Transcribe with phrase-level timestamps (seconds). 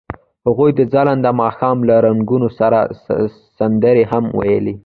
[0.47, 2.79] هغوی د ځلانده ماښام له رنګونو سره
[3.57, 4.75] سندرې هم ویلې.